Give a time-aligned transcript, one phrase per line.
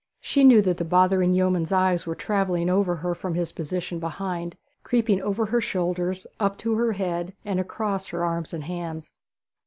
[0.19, 4.57] She knew that the bothering yeoman's eyes were travelling over her from his position behind,
[4.81, 9.11] creeping over her shoulders, up to her head, and across her arms and hands.